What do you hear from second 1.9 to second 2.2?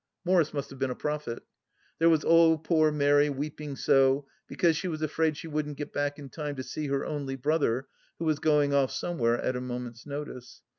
There